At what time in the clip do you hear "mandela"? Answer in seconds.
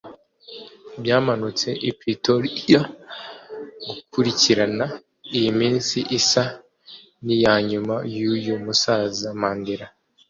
9.41-9.87